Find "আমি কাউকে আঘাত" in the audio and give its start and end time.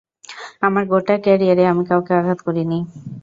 1.71-2.39